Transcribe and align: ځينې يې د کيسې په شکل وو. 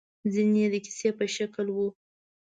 ځينې 0.33 0.59
يې 0.63 0.67
د 0.73 0.75
کيسې 0.85 1.09
په 1.17 1.25
شکل 1.35 1.67
وو. 1.75 1.87